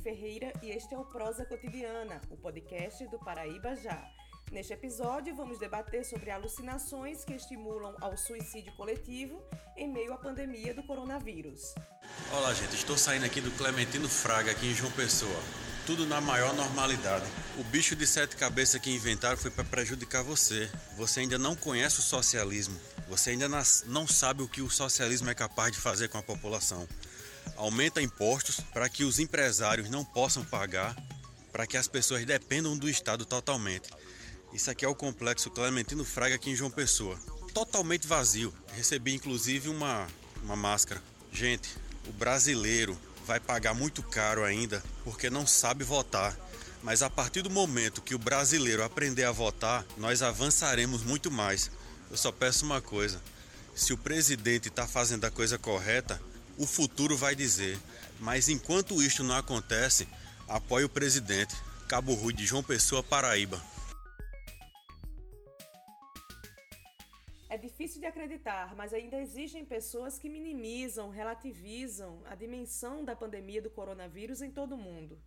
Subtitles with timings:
[0.00, 4.02] Ferreira e este é o Prosa Cotidiana, o podcast do Paraíba Já.
[4.50, 9.42] Neste episódio, vamos debater sobre alucinações que estimulam ao suicídio coletivo
[9.76, 11.74] em meio à pandemia do coronavírus.
[12.32, 12.74] Olá, gente.
[12.74, 15.38] Estou saindo aqui do Clementino Fraga, aqui em João Pessoa.
[15.86, 17.26] Tudo na maior normalidade.
[17.58, 20.70] O bicho de sete cabeças que inventaram foi para prejudicar você.
[20.96, 22.78] Você ainda não conhece o socialismo.
[23.08, 23.48] Você ainda
[23.86, 26.88] não sabe o que o socialismo é capaz de fazer com a população
[27.56, 30.96] aumenta impostos para que os empresários não possam pagar,
[31.52, 33.90] para que as pessoas dependam do Estado totalmente.
[34.52, 37.18] Isso aqui é o complexo Clementino Fraga aqui em João Pessoa.
[37.54, 38.52] Totalmente vazio.
[38.72, 40.06] Recebi inclusive uma,
[40.42, 41.02] uma máscara.
[41.32, 41.68] Gente,
[42.08, 46.36] o brasileiro vai pagar muito caro ainda porque não sabe votar.
[46.82, 51.70] Mas a partir do momento que o brasileiro aprender a votar, nós avançaremos muito mais.
[52.10, 53.20] Eu só peço uma coisa:
[53.74, 56.20] se o presidente está fazendo a coisa correta,
[56.60, 57.78] o futuro vai dizer.
[58.20, 60.06] Mas enquanto isto não acontece,
[60.46, 61.54] apoie o presidente.
[61.88, 63.58] Cabo Rui de João Pessoa, Paraíba.
[67.48, 73.62] É difícil de acreditar, mas ainda existem pessoas que minimizam, relativizam a dimensão da pandemia
[73.62, 75.18] do coronavírus em todo o mundo.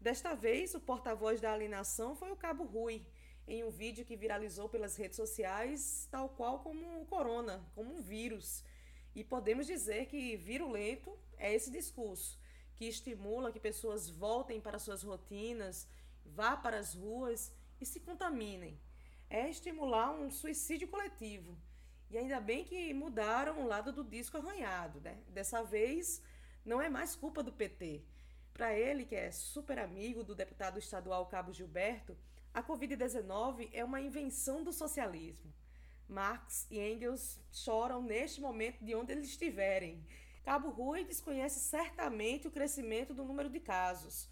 [0.00, 3.06] Desta vez, o porta-voz da alienação foi o Cabo Rui,
[3.46, 8.02] em um vídeo que viralizou pelas redes sociais, tal qual como o corona, como um
[8.02, 8.64] vírus
[9.14, 12.38] e podemos dizer que virulento é esse discurso
[12.74, 15.86] que estimula que pessoas voltem para suas rotinas,
[16.24, 18.78] vá para as ruas e se contaminem.
[19.28, 21.56] É estimular um suicídio coletivo.
[22.10, 25.22] E ainda bem que mudaram o lado do disco arranhado, né?
[25.28, 26.22] Dessa vez
[26.64, 28.02] não é mais culpa do PT.
[28.52, 32.16] Para ele, que é super amigo do deputado estadual Cabo Gilberto,
[32.52, 35.52] a Covid-19 é uma invenção do socialismo.
[36.12, 40.06] Marx e Engels choram neste momento de onde eles estiverem.
[40.44, 44.28] Cabo Rui desconhece certamente o crescimento do número de casos.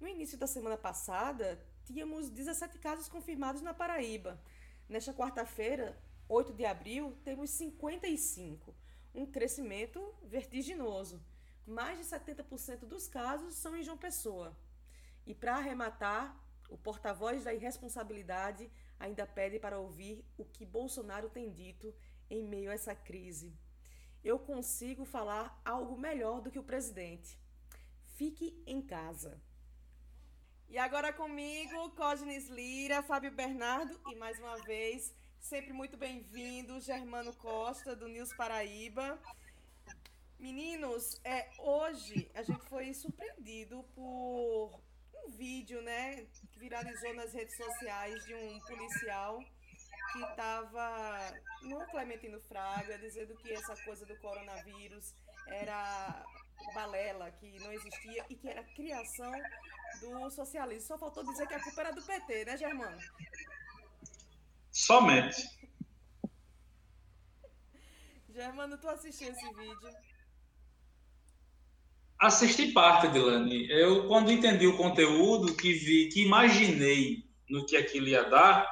[0.00, 4.40] No início da semana passada, tínhamos 17 casos confirmados na Paraíba.
[4.88, 8.74] Nesta quarta-feira, 8 de abril, temos 55,
[9.14, 11.20] um crescimento vertiginoso.
[11.66, 14.56] Mais de 70% dos casos são em João Pessoa.
[15.26, 21.50] E para arrematar, o porta-voz da irresponsabilidade ainda pede para ouvir o que Bolsonaro tem
[21.50, 21.94] dito
[22.30, 23.52] em meio a essa crise.
[24.22, 27.38] Eu consigo falar algo melhor do que o presidente.
[28.16, 29.40] Fique em casa.
[30.68, 37.32] E agora comigo, Cosnes Lira, Fábio Bernardo e mais uma vez, sempre muito bem-vindo, Germano
[37.36, 39.20] Costa, do News Paraíba.
[40.38, 44.80] Meninos, é, hoje a gente foi surpreendido por
[45.26, 49.38] um vídeo, né, que viralizou nas redes sociais de um policial
[50.12, 55.14] que estava no Clementino Fraga dizendo que essa coisa do coronavírus
[55.48, 56.24] era
[56.74, 59.32] balela, que não existia e que era criação
[60.00, 60.86] do socialismo.
[60.86, 62.98] Só faltou dizer que a culpa era do PT, né, Germano?
[64.70, 65.42] Somente.
[68.28, 70.13] Germano, tu assistiu esse vídeo?
[72.24, 73.68] Assisti parte, Dilane.
[73.68, 77.18] Eu, quando entendi o conteúdo, que vi, que imaginei
[77.50, 78.66] no que aquilo ia dar,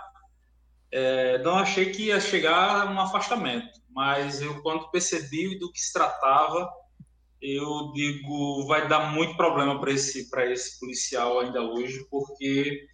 [0.91, 3.69] é, não achei que ia chegar a um afastamento.
[3.91, 6.67] Mas eu, quando percebi do que se tratava,
[7.43, 12.87] eu digo, vai dar muito problema para esse, esse policial ainda hoje, porque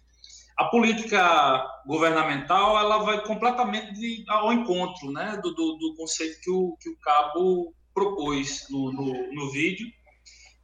[0.57, 6.51] a política governamental ela vai completamente de, ao encontro né, do, do, do, conceito que
[6.51, 9.87] o, que o Cabo propôs no, no, no vídeo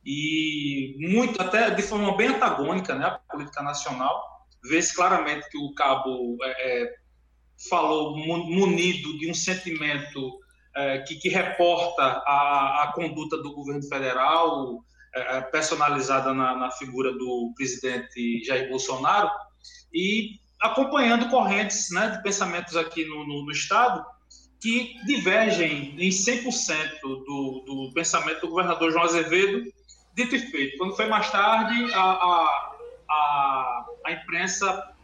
[0.05, 4.23] e muito, até de forma bem antagônica, né, a política nacional.
[4.63, 6.95] Vê-se claramente que o Cabo é, é
[7.69, 10.39] falou munido de um sentimento
[10.75, 14.83] é, que, que, reporta a, a, conduta do governo federal,
[15.15, 19.29] é, é, personalizada na, na, figura do presidente Jair Bolsonaro,
[19.93, 24.05] e acompanhando correntes né, de pensamentos aqui no, no, no Estado
[24.61, 29.63] que divergem em 100% do, do pensamento do governador João Azevedo
[30.15, 32.75] Dito e feito, quando foi mais tarde, a, a,
[33.09, 34.95] a, a imprensa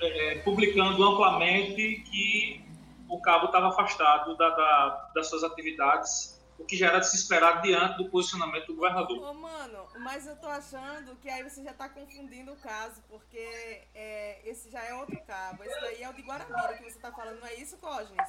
[0.00, 2.62] é, é publicando amplamente que
[3.08, 7.16] o cabo estava afastado da, da, das suas atividades, o que já era de se
[7.16, 9.30] esperar diante do posicionamento do governador.
[9.30, 13.82] Ô, mano, mas eu tô achando que aí você já está confundindo o caso, porque
[13.94, 15.64] é, esse já é outro cabo.
[15.64, 18.28] Esse daí é o de Guarabira que você está falando, não é isso, Cosnes?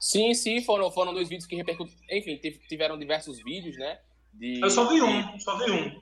[0.00, 2.00] Sim, sim, foram, foram dois vídeos que repercutiram.
[2.10, 2.36] Enfim,
[2.68, 4.00] tiveram diversos vídeos, né?
[4.32, 6.00] De, eu só vi um, só vi um.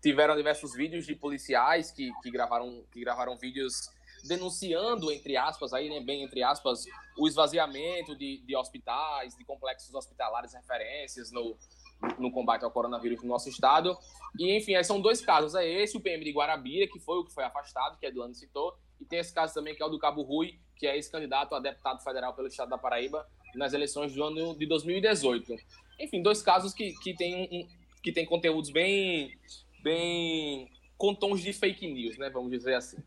[0.00, 3.88] Tiveram diversos vídeos de policiais que, que, gravaram, que gravaram vídeos
[4.24, 6.84] denunciando, entre aspas, aí, né, bem entre aspas,
[7.18, 11.56] o esvaziamento de, de hospitais, de complexos hospitalares, referências no,
[12.18, 13.96] no combate ao coronavírus no nosso estado.
[14.38, 15.54] E, enfim, são dois casos.
[15.54, 18.34] É esse, o PM de Guarabira, que foi o que foi afastado, que a Edilane
[18.34, 21.54] citou, e tem esse caso também, que é o do Cabo Rui, que é ex-candidato
[21.54, 25.54] a deputado federal pelo estado da Paraíba nas eleições do ano de 2018.
[26.00, 27.68] Enfim, dois casos que, que têm um,
[28.02, 29.38] que tem conteúdos bem,
[29.82, 32.30] bem com tons de fake news, né?
[32.30, 32.98] Vamos dizer assim.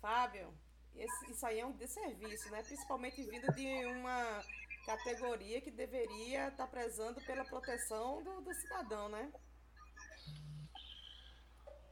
[0.00, 0.52] Fábio,
[0.96, 2.62] esse, isso aí é um desserviço, né?
[2.62, 4.42] Principalmente vindo de uma
[4.86, 9.32] categoria que deveria estar tá prezando pela proteção do, do cidadão, né?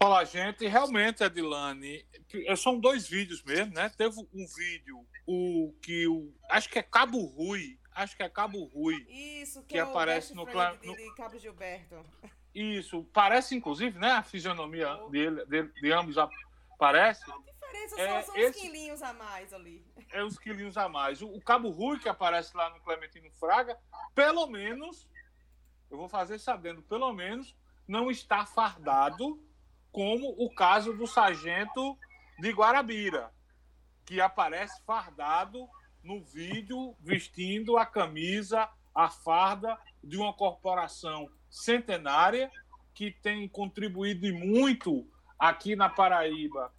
[0.02, 2.06] Fala, gente, realmente, Edilane,
[2.56, 3.90] são dois vídeos mesmo, né?
[3.90, 6.32] Teve um vídeo, o que o.
[6.48, 7.78] Acho que é Cabo Rui.
[7.94, 9.06] Acho que é Cabo Rui.
[9.10, 12.02] Isso, que, que é aparece no, clã, no Cabo Gilberto.
[12.54, 14.12] Isso, parece inclusive, né?
[14.12, 15.10] A fisionomia oh.
[15.10, 17.22] dele, de, de ambos aparece.
[17.30, 19.84] A diferença é, são, esse, os quilinhos a mais ali.
[20.10, 21.20] É os quilinhos a mais.
[21.20, 23.78] O, o Cabo Rui, que aparece lá no Clementino Fraga,
[24.14, 25.06] pelo menos,
[25.90, 27.54] eu vou fazer sabendo, pelo menos,
[27.86, 29.38] não está fardado
[29.92, 31.96] como o caso do sargento
[32.38, 33.30] de Guarabira,
[34.04, 35.68] que aparece fardado
[36.02, 42.50] no vídeo vestindo a camisa, a farda de uma corporação centenária
[42.94, 45.06] que tem contribuído muito
[45.38, 46.72] aqui na Paraíba,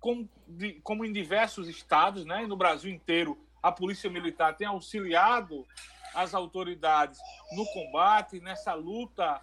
[0.00, 5.66] como, de, como em diversos estados, né, no Brasil inteiro, a Polícia Militar tem auxiliado
[6.14, 7.18] as autoridades
[7.52, 9.40] no combate, nessa luta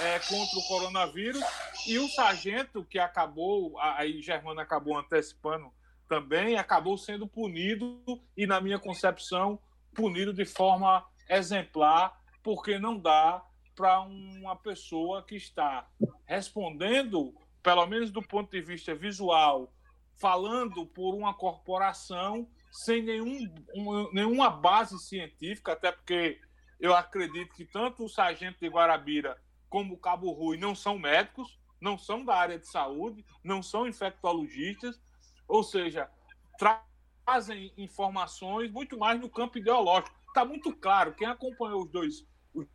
[0.00, 1.42] é, contra o coronavírus.
[1.86, 5.72] E o sargento que acabou, aí Germano acabou antecipando
[6.08, 8.00] também, acabou sendo punido
[8.36, 9.58] e, na minha concepção,
[9.94, 15.86] punido de forma exemplar, porque não dá para uma pessoa que está
[16.24, 19.72] respondendo, pelo menos do ponto de vista visual,
[20.16, 26.40] falando por uma corporação sem nenhum, uma, nenhuma base científica, até porque
[26.78, 31.58] eu acredito que tanto o sargento de Guarabira como o Cabo Rui não são médicos,
[31.80, 35.00] não são da área de saúde, não são infectologistas,
[35.48, 36.10] ou seja,
[36.58, 40.14] trazem informações muito mais no campo ideológico.
[40.28, 42.66] Está muito claro, quem acompanhou os dois, os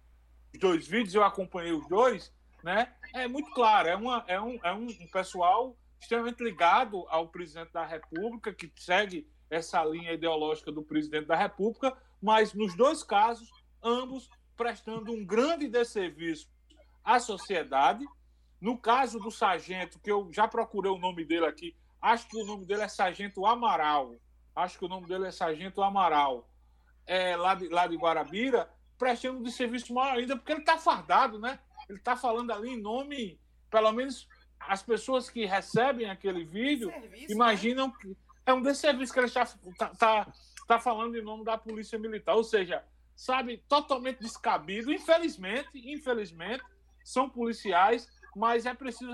[0.60, 2.34] dois vídeos, eu acompanhei os dois,
[2.64, 2.94] né?
[3.14, 7.86] É muito claro, é, uma, é, um, é um pessoal extremamente ligado ao presidente da
[7.86, 13.52] República, que segue essa linha ideológica do presidente da República, mas nos dois casos,
[13.84, 16.50] ambos prestando um grande desserviço
[17.04, 18.06] à sociedade.
[18.62, 22.46] No caso do sargento, que eu já procurei o nome dele aqui, acho que o
[22.46, 24.16] nome dele é Sargento Amaral.
[24.56, 26.48] Acho que o nome dele é Sargento Amaral,
[27.06, 31.40] é, lá, de, lá de Guarabira, prestando de serviço maior ainda, porque ele está fardado,
[31.40, 31.60] né?
[31.90, 33.40] Ele está falando ali em nome,
[33.70, 34.28] pelo menos
[34.60, 37.34] as pessoas que recebem aquele vídeo serviço, né?
[37.34, 37.94] imaginam né?
[38.00, 38.16] que
[38.46, 39.46] é um desserviço que ele está
[39.78, 40.34] tá, tá,
[40.68, 42.36] tá falando em nome da Polícia Militar.
[42.36, 42.84] Ou seja,
[43.16, 44.92] sabe, totalmente descabido.
[44.92, 46.64] Infelizmente, infelizmente,
[47.04, 49.12] são policiais, mas é preciso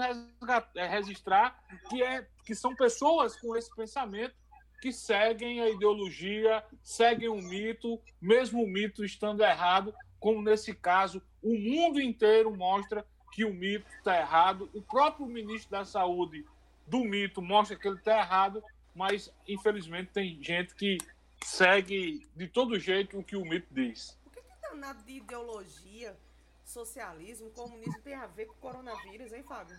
[0.76, 1.60] é, registrar
[1.90, 4.36] que, é, que são pessoas com esse pensamento
[4.82, 11.22] que seguem a ideologia, seguem o mito, mesmo o mito estando errado, como nesse caso,
[11.42, 14.70] o mundo inteiro mostra que o mito está errado.
[14.74, 16.46] O próprio ministro da Saúde
[16.88, 18.64] do mito mostra que ele está errado
[18.98, 20.98] mas infelizmente tem gente que
[21.46, 24.18] segue de todo jeito o que o mito diz.
[24.26, 26.18] O que, que danado de ideologia,
[26.66, 29.78] socialismo, comunismo tem a ver com o coronavírus, hein, Fábio?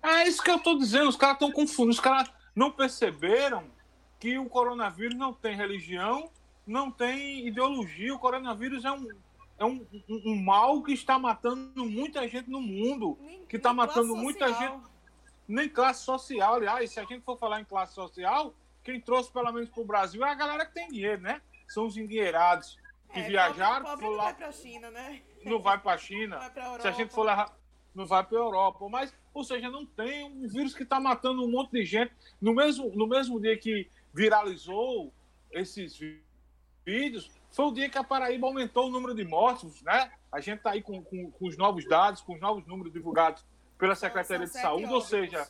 [0.00, 3.68] É isso que eu estou dizendo, os caras estão confundindo, os caras não perceberam
[4.20, 6.30] que o coronavírus não tem religião,
[6.64, 9.08] não tem ideologia, o coronavírus é um,
[9.58, 14.14] é um, um, um mal que está matando muita gente no mundo, que está matando
[14.14, 14.87] muita gente
[15.48, 16.54] nem classe social.
[16.54, 19.86] Aliás, se a gente for falar em classe social, quem trouxe pelo menos para o
[19.86, 21.40] Brasil é a galera que tem dinheiro, né?
[21.66, 22.78] São os endinheirados
[23.12, 23.84] que é, viajaram.
[23.84, 25.22] Pobre, pobre lá, não vai para a China, né?
[25.44, 26.52] Não vai para a China.
[26.80, 27.54] se a gente for lá,
[27.94, 28.88] não vai para a Europa.
[28.88, 32.12] Mas, ou seja, não tem um vírus que está matando um monte de gente.
[32.40, 35.12] No mesmo, no mesmo dia que viralizou
[35.50, 35.98] esses
[36.84, 40.12] vídeos, foi o dia que a Paraíba aumentou o número de mortos, né?
[40.30, 43.44] A gente está aí com, com, com os novos dados, com os novos números divulgados
[43.78, 44.94] pela Secretaria de Saúde, óbitos.
[44.94, 45.48] ou seja,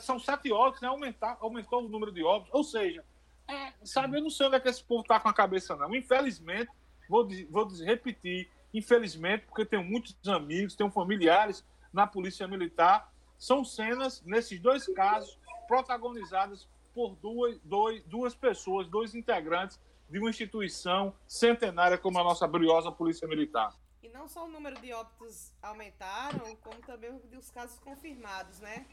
[0.00, 0.88] são sete óbitos, né?
[0.88, 3.04] Aumentar, aumentou o número de óbitos, ou seja,
[3.48, 5.94] é, sabe, eu não sei onde é que esse povo está com a cabeça, não.
[5.94, 6.70] Infelizmente,
[7.08, 14.22] vou, vou repetir, infelizmente, porque tenho muitos amigos, tenho familiares na Polícia Militar, são cenas,
[14.24, 15.36] nesses dois casos,
[15.66, 22.46] protagonizadas por duas, dois, duas pessoas, dois integrantes de uma instituição centenária como a nossa
[22.46, 23.74] briosa Polícia Militar.
[24.02, 28.86] E não só o número de óbitos aumentaram, como também os casos confirmados, né?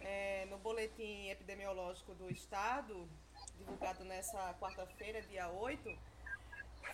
[0.00, 3.08] É, no boletim epidemiológico do Estado,
[3.56, 5.96] divulgado nessa quarta-feira, dia 8,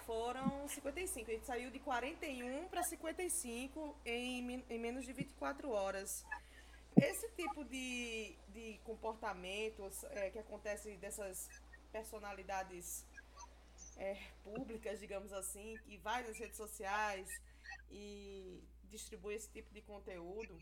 [0.04, 1.30] Foram 55.
[1.30, 6.24] A gente saiu de 41 para 55 em, em menos de 24 horas.
[6.96, 11.48] Esse tipo de, de comportamentos é, que acontece dessas
[11.92, 13.04] personalidades
[13.98, 17.28] é, públicas, digamos assim, que vai nas redes sociais
[17.90, 20.56] e distribui esse tipo de conteúdo,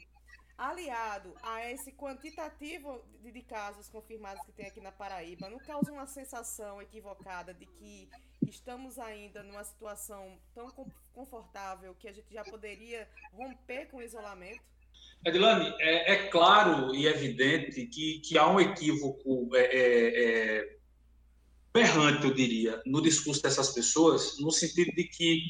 [0.59, 5.93] aliado a esse quantitativo de, de, casos confirmados que tem aqui na Paraíba, não causa
[5.93, 8.09] uma sensação equivocada de que
[8.49, 10.71] estamos ainda numa situação tão
[11.13, 14.63] confortável que a gente já poderia romper com o isolamento?
[15.25, 20.76] Edilane, é, é claro e evidente que, que há um equívoco é, é, é
[21.77, 25.43] berrante, eu diria, no discurso dessas pessoas, no sentido de que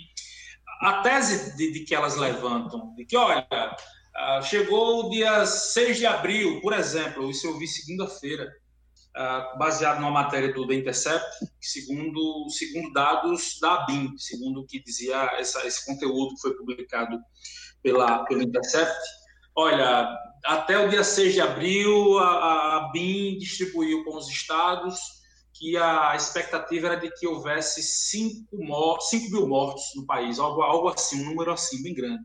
[0.81, 5.99] a tese de, de que elas levantam, de que, olha, ah, chegou o dia 6
[5.99, 8.53] de abril, por exemplo, isso eu vi segunda-feira,
[9.15, 14.83] ah, baseado numa matéria do The Intercept, segundo, segundo dados da ABIN, segundo o que
[14.83, 17.21] dizia essa, esse conteúdo que foi publicado
[17.85, 18.99] pela, pelo Intercept.
[19.55, 20.13] Olha,
[20.45, 25.17] até o dia 6 de abril, a, a ABIN distribuiu com os estados
[25.59, 28.57] que a expectativa era de que houvesse 5
[29.31, 32.25] mil mortos no país, algo, algo assim, um número assim bem grande.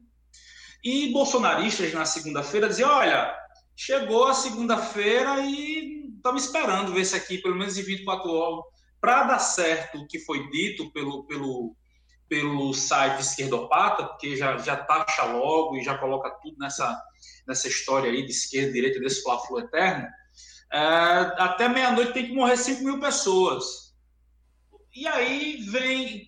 [0.83, 3.33] E bolsonaristas na segunda-feira diziam: olha,
[3.75, 8.65] chegou a segunda-feira e estamos esperando ver se aqui, pelo menos em 24 horas,
[9.00, 11.75] para dar certo o que foi dito pelo, pelo,
[12.27, 17.00] pelo site esquerdopata, porque já, já taxa logo e já coloca tudo nessa,
[17.47, 20.07] nessa história aí de esquerda e direita, desse fla eterno
[20.71, 20.79] é,
[21.37, 23.91] até meia-noite tem que morrer 5 mil pessoas.
[24.93, 26.25] E aí vem,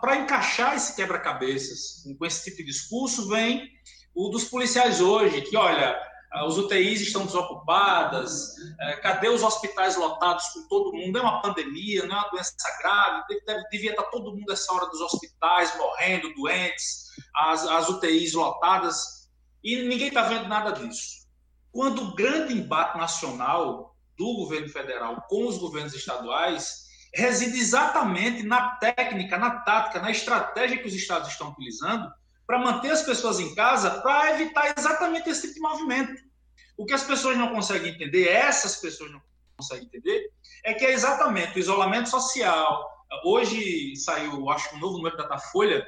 [0.00, 3.70] para encaixar esse quebra-cabeças com esse tipo de discurso, vem
[4.14, 5.98] o dos policiais hoje, que olha,
[6.46, 11.18] os UTIs estão desocupadas, é, cadê os hospitais lotados com todo mundo?
[11.18, 14.86] É uma pandemia, não é uma doença grave, deve, devia estar todo mundo nessa hora
[14.86, 19.28] dos hospitais morrendo, doentes, as, as UTIs lotadas,
[19.62, 21.19] e ninguém está vendo nada disso
[21.72, 28.76] quando o grande embate nacional do governo federal com os governos estaduais reside exatamente na
[28.76, 32.10] técnica, na tática, na estratégia que os estados estão utilizando
[32.46, 36.20] para manter as pessoas em casa, para evitar exatamente esse tipo de movimento.
[36.76, 39.20] O que as pessoas não conseguem entender, essas pessoas não
[39.56, 40.30] conseguem entender,
[40.64, 42.88] é que é exatamente o isolamento social.
[43.24, 45.86] Hoje saiu, acho, um novo número da Datafolha,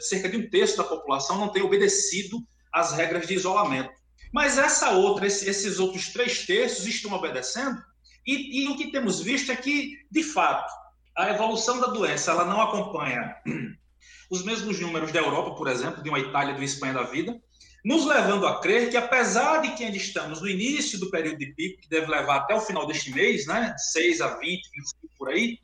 [0.00, 2.38] cerca de um terço da população não tem obedecido
[2.72, 3.92] às regras de isolamento.
[4.34, 7.80] Mas essa outra, esses outros três terços estão obedecendo,
[8.26, 10.72] e, e, o que temos visto é que, de fato,
[11.16, 13.36] a evolução da doença ela não acompanha
[14.28, 17.40] os mesmos números da Europa, por exemplo, de uma Itália, de uma Espanha da vida,
[17.84, 21.54] nos levando a crer que, apesar de que ainda estamos no início do período de
[21.54, 25.28] pico, que deve levar até o final deste mês, né, 6 a 20, 25 por
[25.28, 25.60] aí,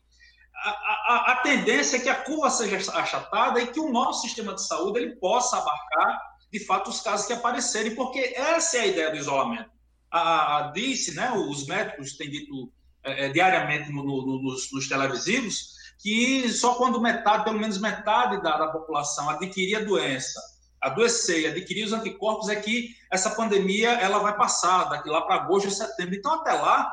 [0.54, 4.54] a, a, a tendência é que a curva seja achatada e que o nosso sistema
[4.54, 8.86] de saúde ele possa abarcar de fato, os casos que aparecerem, porque essa é a
[8.86, 9.70] ideia do isolamento.
[10.10, 12.72] A, a disse, né, os médicos têm dito
[13.04, 18.42] é, é, diariamente no, no, nos, nos, televisivos que só quando metade, pelo menos metade
[18.42, 20.40] da, da população adquirir a doença,
[20.80, 25.36] adoecer e adquirir os anticorpos, é que essa pandemia ela vai passar daqui lá para
[25.36, 26.14] agosto e setembro.
[26.14, 26.90] Então, até lá,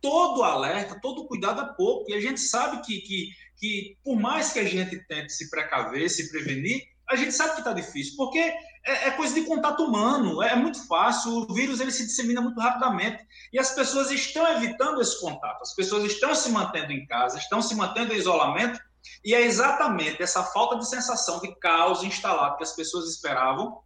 [0.00, 2.10] todo alerta, todo cuidado é pouco.
[2.10, 6.08] E a gente sabe que, que, que por mais que a gente tente se precaver,
[6.10, 8.52] se prevenir, a gente sabe que está difícil, porque
[8.84, 12.40] é, é, coisa de contato humano, é, é, muito fácil, o vírus ele se dissemina
[12.40, 13.22] muito rapidamente
[13.52, 17.60] e as pessoas estão evitando esse contato, as pessoas estão se mantendo em casa, estão
[17.60, 18.80] se mantendo em isolamento
[19.24, 23.80] e é exatamente essa falta de sensação de caos instalado que as pessoas esperavam,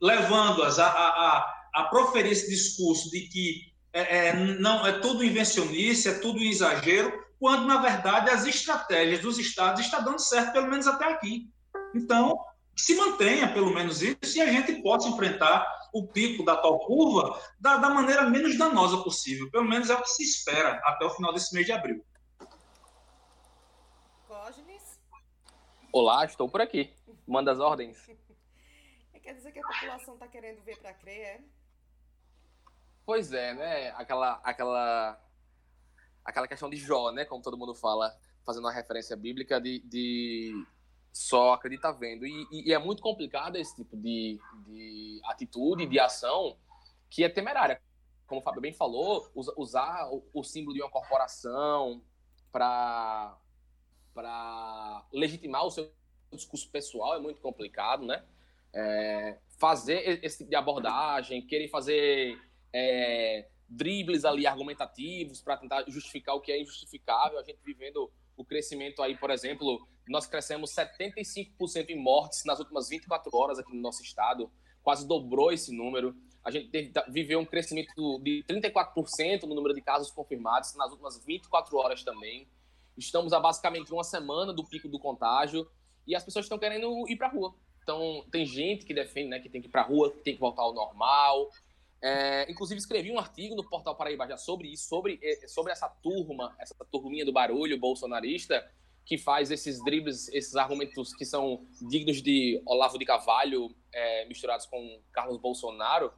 [0.00, 6.08] levando-as a, a, a, proferir esse discurso de que é, é, não é tudo invencionice,
[6.08, 10.86] é tudo exagero, quando na verdade as estratégias dos estados estão dando certo, pelo menos
[10.86, 11.48] até aqui.
[11.94, 12.36] Então,
[12.76, 17.40] se mantenha pelo menos isso e a gente possa enfrentar o pico da tal curva
[17.60, 19.50] da, da, maneira menos danosa possível.
[19.50, 22.04] Pelo menos é o que se espera até o final desse mês de abril.
[24.26, 24.98] Cógenes?
[25.92, 26.94] Olá, estou por aqui.
[27.26, 27.98] Manda as ordens.
[29.22, 31.40] Quer dizer que a população está querendo ver para crer, é?
[33.06, 33.90] Pois é, né?
[33.90, 35.20] Aquela, aquela,
[36.24, 37.24] aquela questão de Jó, né?
[37.24, 38.12] Como todo mundo fala,
[38.44, 40.66] fazendo uma referência bíblica de, de
[41.12, 42.26] só acredita vendo.
[42.26, 46.56] E, e, é muito complicado esse tipo de, de atitude, de ação,
[47.10, 47.80] que é temerária.
[48.26, 52.02] Como o Fábio bem falou, usar o, o símbolo de uma corporação
[52.50, 53.36] para
[55.12, 55.92] legitimar o seu
[56.32, 58.24] discurso pessoal é muito complicado, né?
[58.74, 62.40] É, fazer esse tipo de abordagem, querer fazer
[62.72, 68.44] é, dribles ali argumentativos para tentar justificar o que é injustificável, a gente vivendo o
[68.46, 73.80] crescimento aí, por exemplo, nós crescemos 75% em mortes nas últimas 24 horas aqui no
[73.80, 74.50] nosso estado,
[74.82, 76.14] quase dobrou esse número.
[76.44, 81.24] A gente teve, viveu um crescimento de 34% no número de casos confirmados nas últimas
[81.24, 82.48] 24 horas também.
[82.96, 85.68] Estamos a basicamente uma semana do pico do contágio
[86.06, 87.54] e as pessoas estão querendo ir para a rua.
[87.82, 90.34] Então, tem gente que defende né, que tem que ir para a rua, que tem
[90.34, 91.50] que voltar ao normal.
[92.00, 95.88] É, inclusive, escrevi um artigo no Portal Paraíba já sobre isso, sobre, é, sobre essa
[95.88, 98.68] turma, essa turminha do barulho bolsonarista,
[99.04, 104.66] que faz esses dribles, esses argumentos que são dignos de Olavo de Carvalho é, misturados
[104.66, 106.12] com Carlos Bolsonaro,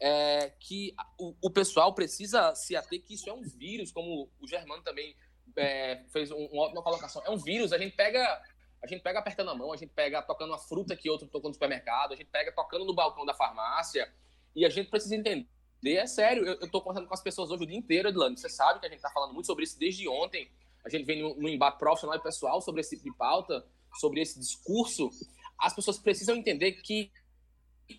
[0.00, 4.46] é, que o, o, pessoal precisa se ater que isso é um vírus, como o
[4.46, 5.16] Germano também
[5.56, 7.22] é, fez um, uma ótima colocação.
[7.24, 8.40] É um vírus, a gente pega
[8.80, 11.50] a gente pega apertando a mão, a gente pega tocando uma fruta que outro tocou
[11.50, 14.08] no supermercado, a gente pega tocando no balcão da farmácia,
[14.54, 15.48] e a gente precisa entender.
[15.84, 18.36] É sério, eu, estou conversando com as pessoas hoje o dia inteiro, Edilane.
[18.36, 20.50] Você sabe que a gente está falando muito sobre isso desde ontem.
[20.84, 23.64] A gente vem no, embate profissional e pessoal sobre esse tipo de pauta,
[23.98, 25.10] sobre esse discurso.
[25.58, 27.10] As pessoas precisam entender que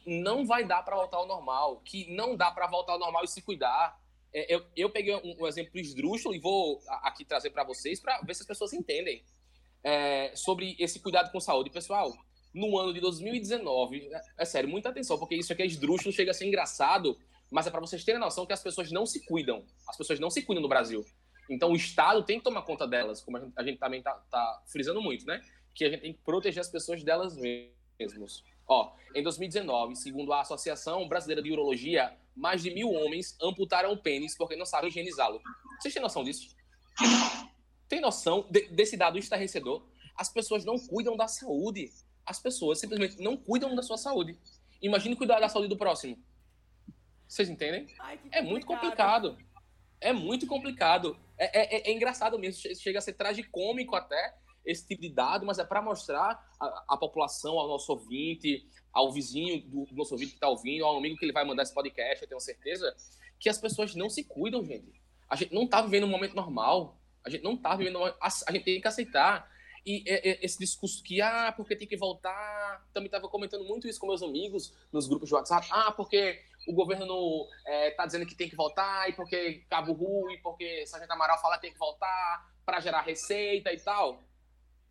[0.06, 3.28] não vai dar para voltar ao normal, que não dá para voltar ao normal e
[3.28, 4.00] se cuidar.
[4.34, 8.22] É, eu, eu peguei um, um exemplo esdrúxulo e vou aqui trazer para vocês para
[8.22, 9.24] ver se as pessoas entendem
[9.84, 11.70] é, sobre esse cuidado com saúde.
[11.70, 12.14] Pessoal,
[12.54, 16.32] no ano de 2019, é, é sério, muita atenção, porque isso aqui é esdrúxulo, chega
[16.32, 17.18] a ser engraçado,
[17.50, 19.66] mas é para vocês terem noção que as pessoas não se cuidam.
[19.88, 21.06] As pessoas não se cuidam no Brasil.
[21.50, 24.14] Então o Estado tem que tomar conta delas, como a gente, a gente também está
[24.30, 25.42] tá frisando muito, né?
[25.74, 28.44] Que a gente tem que proteger as pessoas delas mesmas.
[28.68, 33.98] Ó, em 2019, segundo a Associação Brasileira de Urologia, mais de mil homens amputaram o
[33.98, 35.42] pênis porque não sabem higienizá-lo.
[35.80, 36.56] Vocês têm noção disso?
[37.88, 39.84] Tem noção de, desse dado estarrecedor?
[40.16, 41.92] As pessoas não cuidam da saúde.
[42.24, 44.38] As pessoas simplesmente não cuidam da sua saúde.
[44.80, 46.18] Imagine cuidar da saúde do próximo.
[47.28, 47.88] Vocês entendem?
[48.00, 49.38] Ai, é muito complicado.
[50.02, 51.18] É muito complicado.
[51.38, 52.76] É, é, é, engraçado mesmo.
[52.76, 56.40] Chega a ser tragicômico até esse tipo de dado, mas é para mostrar
[56.88, 60.98] à, população, ao nosso ouvinte, ao vizinho do, do nosso ouvinte que está ouvindo, ao
[60.98, 62.94] amigo que ele vai mandar esse podcast, eu tenho certeza,
[63.40, 65.02] que as pessoas não se cuidam, gente.
[65.30, 66.98] A gente não está vivendo um momento normal.
[67.26, 68.04] A gente não está vivendo.
[68.04, 69.50] A, a gente tem que aceitar.
[69.86, 70.04] E
[70.44, 72.86] esse discurso que, ah, porque tem que voltar.
[72.94, 75.68] Também estava comentando muito isso com meus amigos nos grupos de WhatsApp.
[75.72, 77.48] Ah, porque o governo
[77.88, 81.56] está é, dizendo que tem que voltar, e porque Cabo Rui, porque Sargento Amaral fala
[81.56, 84.24] que tem que voltar para gerar receita e tal.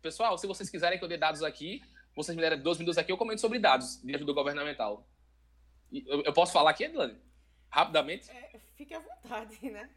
[0.01, 1.81] Pessoal, se vocês quiserem que eu dê dados aqui,
[2.15, 5.07] vocês me deram dois minutos aqui, eu comento sobre dados de ajuda governamental.
[5.91, 7.17] Eu, eu posso falar aqui, Edilane?
[7.69, 8.29] Rapidamente?
[8.29, 9.89] É, fique à vontade, né?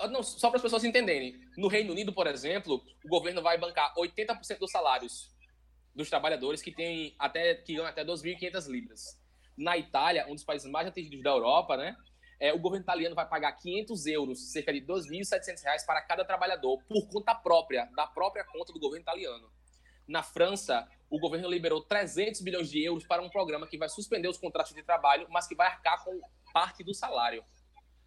[0.00, 1.38] Ah, não, só para as pessoas entenderem.
[1.58, 5.30] No Reino Unido, por exemplo, o governo vai bancar 80% dos salários
[5.94, 9.20] dos trabalhadores que têm até que ganham até 2.500 libras.
[9.58, 11.94] Na Itália, um dos países mais atingidos da Europa, né?
[12.38, 16.82] É, o governo italiano vai pagar 500 euros, cerca de 2.700 reais para cada trabalhador,
[16.88, 19.50] por conta própria, da própria conta do governo italiano.
[20.08, 24.28] Na França, o governo liberou 300 bilhões de euros para um programa que vai suspender
[24.28, 26.18] os contratos de trabalho, mas que vai arcar com
[26.54, 27.44] parte do salário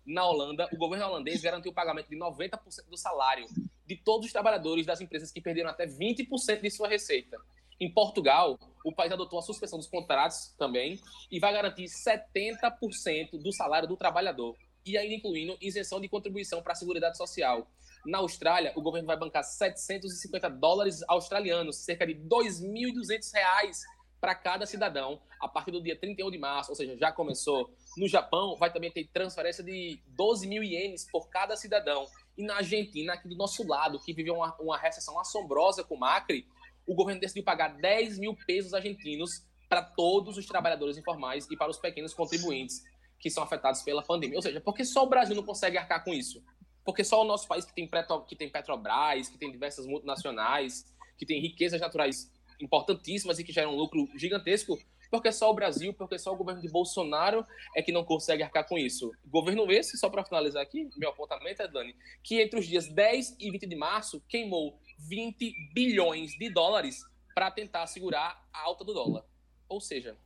[0.06, 3.48] na Holanda, o governo holandês garantiu o pagamento de 90% do salário
[3.86, 7.38] de todos os trabalhadores das empresas que perderam até 20% de sua receita.
[7.80, 11.00] Em Portugal, o país adotou a suspensão dos contratos também
[11.32, 16.74] e vai garantir 70% do salário do trabalhador, e ainda incluindo isenção de contribuição para
[16.74, 17.68] a Seguridade Social.
[18.06, 23.82] Na Austrália, o governo vai bancar 750 dólares australianos, cerca de 2.200 reais
[24.24, 27.70] para cada cidadão a partir do dia 31 de março, ou seja, já começou.
[27.98, 32.06] No Japão, vai também ter transferência de 12 mil ienes por cada cidadão.
[32.38, 36.00] E na Argentina, aqui do nosso lado, que viveu uma, uma recessão assombrosa com o
[36.00, 36.48] Macri,
[36.88, 41.70] o governo decidiu pagar 10 mil pesos argentinos para todos os trabalhadores informais e para
[41.70, 42.82] os pequenos contribuintes
[43.20, 44.38] que são afetados pela pandemia.
[44.38, 46.42] Ou seja, por que só o Brasil não consegue arcar com isso?
[46.86, 47.90] Porque só o nosso país que tem,
[48.26, 50.86] que tem Petrobras, que tem diversas multinacionais,
[51.18, 52.32] que tem riquezas naturais
[52.64, 54.80] importantíssimas e que geram um lucro gigantesco,
[55.12, 57.46] porque só o Brasil, porque só o governo de Bolsonaro
[57.76, 59.12] é que não consegue arcar com isso.
[59.26, 63.36] Governo esse, só para finalizar aqui, meu apontamento é, Dani, que entre os dias 10
[63.40, 68.94] e 20 de março queimou 20 bilhões de dólares para tentar segurar a alta do
[68.94, 69.24] dólar.
[69.68, 70.18] Ou seja,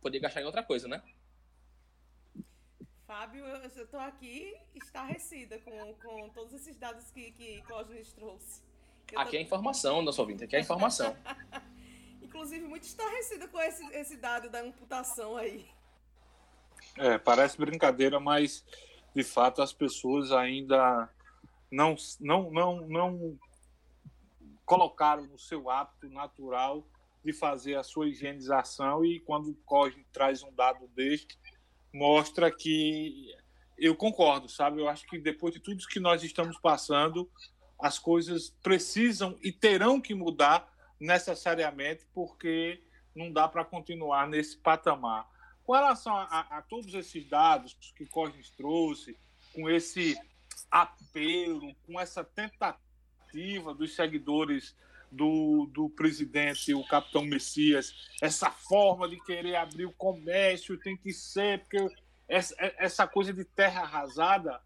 [0.00, 1.02] poder gastar em outra coisa, né?
[3.06, 8.62] Fábio, eu estou aqui estarrecida com, com todos esses dados que, que Cosmes trouxe.
[9.16, 9.36] Aqui tô...
[9.36, 11.16] é informação, nosso ouvinte, aqui é informação.
[12.22, 15.66] Inclusive, muito estarrecida com esse, esse dado da amputação aí.
[16.96, 18.64] É, parece brincadeira, mas
[19.14, 21.08] de fato as pessoas ainda
[21.70, 23.38] não, não, não, não
[24.64, 26.86] colocaram no seu hábito natural
[27.24, 31.38] de fazer a sua higienização e quando o COGE traz um dado deste,
[31.92, 33.32] mostra que
[33.78, 34.80] eu concordo, sabe?
[34.80, 37.30] Eu acho que depois de tudo que nós estamos passando,
[37.82, 42.80] as coisas precisam e terão que mudar necessariamente, porque
[43.14, 45.28] não dá para continuar nesse patamar.
[45.64, 49.18] Com relação a, a, a, todos esses dados que Cosmes trouxe,
[49.52, 50.16] com esse
[50.70, 54.76] apelo, com essa tentativa dos seguidores
[55.10, 61.12] do, do presidente, o capitão Messias, essa forma de querer abrir o comércio tem que
[61.12, 61.94] ser, porque
[62.28, 64.60] essa, essa coisa de terra arrasada.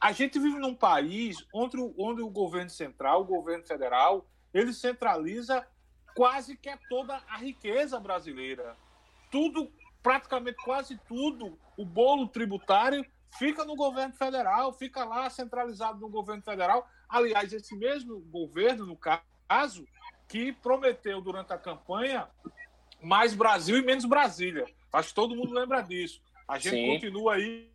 [0.00, 5.66] A gente vive num país onde, onde o governo central, o governo federal, ele centraliza
[6.14, 8.76] quase que é toda a riqueza brasileira.
[9.30, 13.04] Tudo, praticamente quase tudo, o bolo tributário
[13.38, 16.86] fica no governo federal, fica lá centralizado no governo federal.
[17.08, 19.86] Aliás, esse mesmo governo, no caso,
[20.28, 22.28] que prometeu durante a campanha
[23.02, 24.66] mais Brasil e menos Brasília.
[24.92, 26.20] Acho que todo mundo lembra disso.
[26.46, 26.86] A gente Sim.
[26.86, 27.70] continua aí,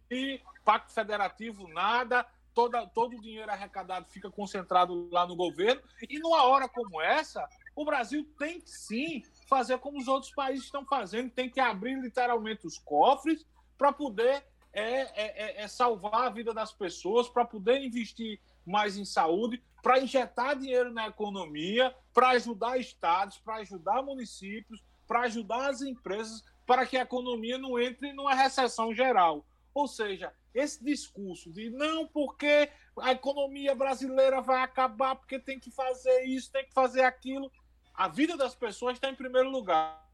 [0.68, 5.82] pacto federativo, nada, toda, todo o dinheiro arrecadado fica concentrado lá no governo.
[6.10, 10.66] E numa hora como essa, o Brasil tem que sim fazer como os outros países
[10.66, 13.46] estão fazendo, tem que abrir literalmente os cofres
[13.78, 18.98] para poder é, é, é, é, salvar a vida das pessoas, para poder investir mais
[18.98, 25.70] em saúde, para injetar dinheiro na economia, para ajudar estados, para ajudar municípios, para ajudar
[25.70, 29.46] as empresas, para que a economia não entre numa recessão geral.
[29.74, 35.72] Ou seja, esse discurso de não, porque a economia brasileira vai acabar, porque tem que
[35.72, 37.52] fazer isso, tem que fazer aquilo
[37.98, 40.08] a vida das pessoas está em primeiro lugar.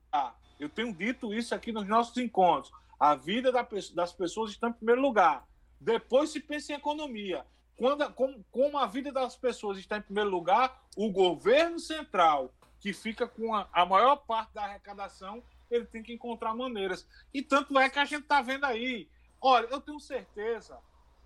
[0.58, 2.72] Eu tenho dito isso aqui nos nossos encontros.
[2.98, 5.46] A vida das pessoas está em primeiro lugar.
[5.82, 7.46] Depois se pensa em economia.
[7.76, 12.94] Quando, como, como a vida das pessoas está em primeiro lugar, o governo central, que
[12.94, 17.06] fica com a, a maior parte da arrecadação, ele tem que encontrar maneiras.
[17.34, 19.10] E tanto é que a gente está vendo aí.
[19.46, 20.80] Olha, eu tenho certeza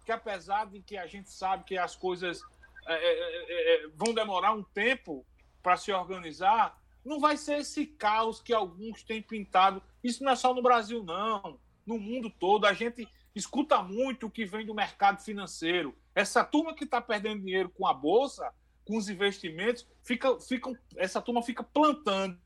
[0.03, 2.41] que apesar de que a gente sabe que as coisas
[2.87, 5.23] é, é, é, vão demorar um tempo,
[5.61, 9.83] para se organizar, não vai ser esse caos que alguns têm pintado.
[10.01, 11.59] Isso não é só no Brasil, não.
[11.85, 15.93] No mundo todo, a gente escuta muito o que vem do mercado financeiro.
[16.15, 18.53] Essa turma que está perdendo dinheiro com a bolsa,
[18.85, 22.39] com os investimentos, fica, fica, essa turma fica plantando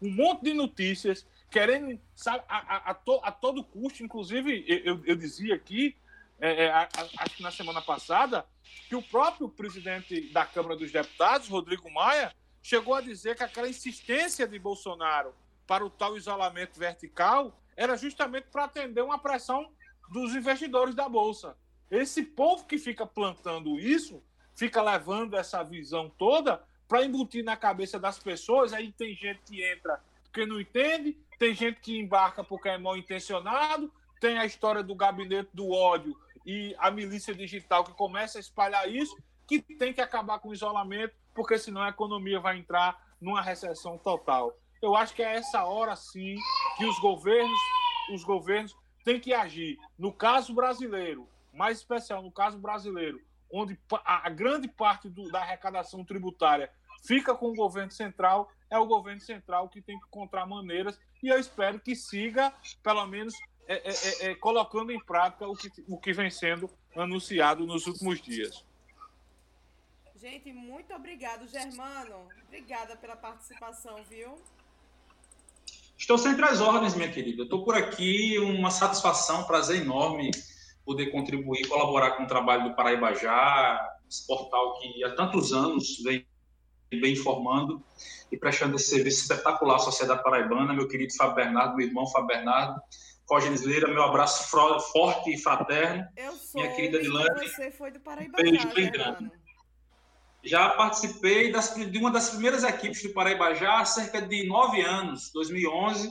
[0.00, 4.02] um monte de notícias, querendo, sabe, a, a, a, to, a todo custo.
[4.02, 5.94] Inclusive, eu, eu dizia aqui,
[6.40, 8.46] é, é, acho que na semana passada,
[8.88, 13.68] que o próprio presidente da Câmara dos Deputados, Rodrigo Maia, chegou a dizer que aquela
[13.68, 15.34] insistência de Bolsonaro
[15.66, 19.70] para o tal isolamento vertical era justamente para atender uma pressão
[20.10, 21.56] dos investidores da Bolsa.
[21.90, 24.22] Esse povo que fica plantando isso,
[24.56, 28.72] fica levando essa visão toda para embutir na cabeça das pessoas.
[28.72, 30.00] Aí tem gente que entra
[30.32, 34.94] porque não entende, tem gente que embarca porque é mal intencionado, tem a história do
[34.94, 40.00] gabinete do ódio e a milícia digital que começa a espalhar isso, que tem que
[40.00, 44.56] acabar com o isolamento, porque senão a economia vai entrar numa recessão total.
[44.80, 46.36] Eu acho que é essa hora sim
[46.76, 47.58] que os governos,
[48.14, 48.72] os governos
[49.04, 49.80] têm que agir.
[49.98, 56.04] No caso brasileiro, mais especial no caso brasileiro, onde a grande parte do, da arrecadação
[56.04, 56.70] tributária
[57.02, 61.28] fica com o governo central, é o governo central que tem que encontrar maneiras e
[61.28, 63.34] eu espero que siga, pelo menos,
[63.66, 67.86] é é, é, é, colocando em prática o que, o que vem sendo anunciado nos
[67.86, 68.64] últimos dias.
[70.16, 72.28] Gente, muito obrigado, Germano.
[72.46, 74.38] Obrigada pela participação, viu?
[75.98, 77.44] Estou sempre às ordens, minha querida.
[77.44, 80.30] Estou por aqui, uma satisfação, um prazer enorme
[80.84, 86.02] poder contribuir, colaborar com o trabalho do Paraíba Já, esse portal que há tantos anos
[86.02, 86.26] vem,
[87.00, 87.82] vem informando
[88.30, 90.72] e prestando esse serviço espetacular à sociedade paraibana.
[90.72, 92.80] Meu querido Fábio Bernardo, meu irmão Fábio Bernardo,
[93.26, 96.06] Cógenes Leira, meu abraço forte e fraterno.
[96.16, 97.48] Eu sou, minha querida Dilane.
[97.48, 99.30] Você foi do Beijo bem grande.
[100.44, 104.80] Já participei das, de uma das primeiras equipes do Paraíba já há cerca de nove
[104.82, 106.10] anos, 2011.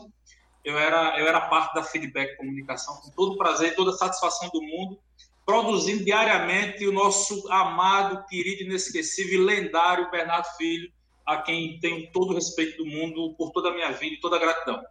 [0.64, 3.94] Eu era, eu era parte da Feedback Comunicação, com todo o prazer e toda a
[3.94, 5.00] satisfação do mundo,
[5.52, 10.90] produzindo diariamente o nosso amado, querido, inesquecível e lendário Bernardo Filho,
[11.26, 14.38] a quem tenho todo o respeito do mundo por toda a minha vida e toda
[14.38, 14.82] a gratidão.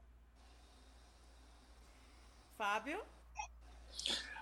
[2.59, 3.01] Fábio?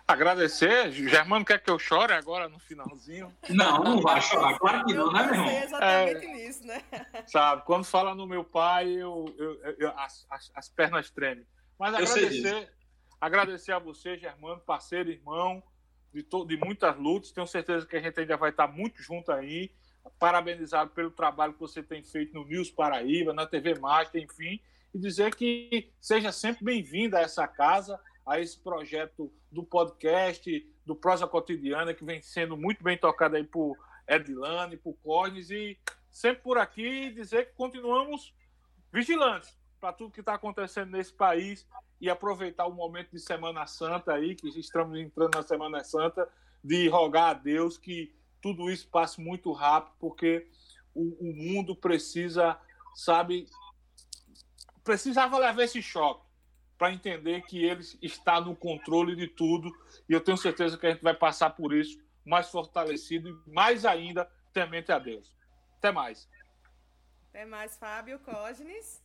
[0.09, 0.91] Agradecer.
[0.91, 3.33] Germano quer que eu chore agora no finalzinho?
[3.49, 4.59] Não, não vai chorar.
[4.59, 5.51] Claro que não, né, meu irmão?
[5.51, 6.83] exatamente é, nisso, né?
[7.29, 11.47] Sabe, quando fala no meu pai, eu, eu, eu as, as, as, pernas tremem.
[11.79, 12.73] Mas agradecer,
[13.21, 15.63] agradecer a você, Germano, parceiro, irmão,
[16.13, 17.33] de, de muitas lutas.
[17.33, 19.71] Tenho certeza que a gente ainda vai estar muito junto aí.
[20.19, 24.61] Parabenizado pelo trabalho que você tem feito no News Paraíba, na TV Master, enfim
[24.95, 28.01] e dizer que seja sempre bem-vinda a essa casa.
[28.27, 33.43] a esse projeto do podcast, do Prosa Cotidiana, que vem sendo muito bem tocado aí
[33.43, 33.75] por
[34.07, 35.79] Edilane, por Cornes, e
[36.11, 38.35] sempre por aqui dizer que continuamos
[38.93, 41.67] vigilantes para tudo que está acontecendo nesse país
[42.01, 46.29] e aproveitar o momento de Semana Santa aí, que estamos entrando na Semana Santa,
[46.63, 50.49] de rogar a Deus que tudo isso passe muito rápido, porque
[50.95, 52.59] o, o mundo precisa,
[52.95, 53.47] sabe,
[54.85, 56.27] precisava levar esse choque
[56.77, 59.71] para entender que ele está no controle de tudo
[60.09, 63.85] e eu tenho certeza que a gente vai passar por isso mais fortalecido e mais
[63.85, 65.35] ainda temente a Deus.
[65.79, 66.29] Até mais.
[67.31, 69.03] Até mais, Fábio Cosnes.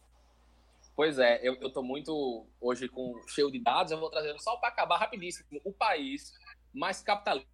[0.95, 4.57] Pois é, eu, eu tô muito hoje com cheio de dados, eu vou trazendo só
[4.57, 5.59] para acabar rapidíssimo.
[5.63, 6.31] O país
[6.71, 7.49] mais capitalista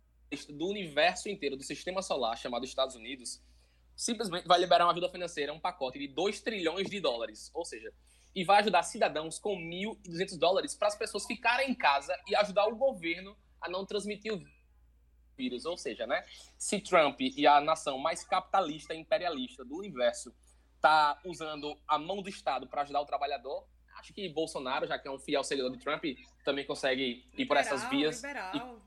[0.49, 3.41] do universo inteiro, do sistema solar, chamado Estados Unidos,
[3.95, 7.49] simplesmente vai liberar uma ajuda financeira, um pacote de 2 trilhões de dólares.
[7.53, 7.93] Ou seja,
[8.35, 12.67] e vai ajudar cidadãos com 1.200 dólares para as pessoas ficarem em casa e ajudar
[12.67, 14.43] o governo a não transmitir o
[15.37, 15.65] vírus.
[15.65, 16.25] Ou seja, né,
[16.57, 20.33] se Trump e a nação mais capitalista e imperialista do universo
[20.81, 23.65] tá usando a mão do Estado para ajudar o trabalhador,
[23.99, 26.03] acho que Bolsonaro, já que é um fiel seguidor de Trump,
[26.43, 28.17] também consegue ir por essas vias.
[28.17, 28.81] Liberal.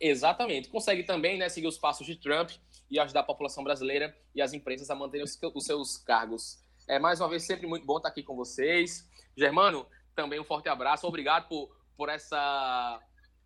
[0.00, 0.68] E, exatamente.
[0.68, 2.50] Consegue também né, seguir os passos de Trump
[2.90, 6.62] e ajudar a população brasileira e as empresas a manterem os, os seus cargos.
[6.88, 9.08] É, mais uma vez, sempre muito bom estar aqui com vocês.
[9.36, 11.06] Germano, também um forte abraço.
[11.06, 13.00] Obrigado por, por essa,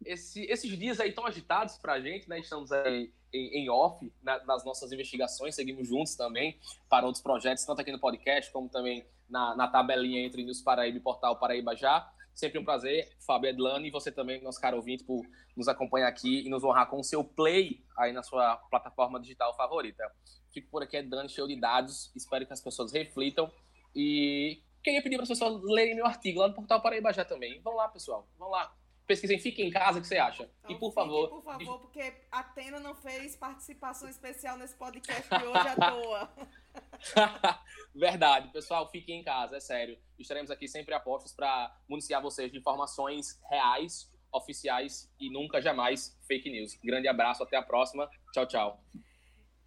[0.04, 2.38] esse, esses dias aí tão agitados para a gente, né?
[2.38, 7.64] Estamos aí em, em off na, nas nossas investigações, seguimos juntos também para outros projetos,
[7.64, 11.76] tanto aqui no podcast como também na, na tabelinha entre News Paraíba e Portal Paraíba
[11.76, 12.08] Já.
[12.32, 15.24] Sempre um prazer, Fábio Edlane, e você também, nosso caro ouvinte, por
[15.56, 19.54] nos acompanhar aqui e nos honrar com o seu play aí na sua plataforma digital
[19.56, 20.04] favorita.
[20.52, 23.50] Fico por aqui, Edlane, cheio de dados, espero que as pessoas reflitam
[23.94, 27.60] e queria pedir para as pessoas lerem meu artigo lá no Portal Paraíba Já também.
[27.60, 28.74] Vão lá, pessoal, vão lá
[29.06, 30.50] pesquisem, fiquem em casa, o que você acha?
[30.60, 31.28] Então, e por favor.
[31.28, 36.34] Por favor, porque a Atena não fez participação especial nesse podcast de hoje à toa.
[37.94, 39.98] Verdade, pessoal, fiquem em casa, é sério.
[40.18, 46.18] Estaremos aqui sempre a postos para municiar vocês de informações reais, oficiais e nunca jamais
[46.26, 46.74] fake news.
[46.82, 48.08] Grande abraço, até a próxima.
[48.32, 48.84] Tchau, tchau.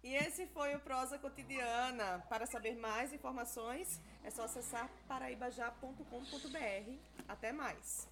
[0.02, 2.24] E esse foi o Prosa Cotidiana.
[2.28, 6.92] Para saber mais informações, é só acessar paraibajá.com.br.
[7.28, 8.08] Até mais.